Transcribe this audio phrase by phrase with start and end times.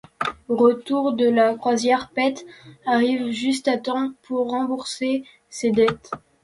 [0.47, 2.43] Au retour de la croisière, Pete
[2.87, 6.09] arrive juste à temps pour rembourser ces dettes.